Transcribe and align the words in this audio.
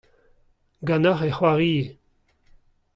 ganeoc'h 0.87 1.21
e 1.27 1.29
c'hoarie. 1.37 1.85